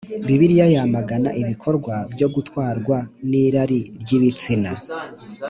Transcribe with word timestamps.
Bibiliya 0.27 0.65
yamagana 0.75 1.29
ibikorwa 1.41 1.93
byo 2.13 2.27
gutwarwa 2.33 2.97
n 3.29 3.31
irari 3.43 3.81
ry 4.01 4.09
ibitsina 4.17 4.71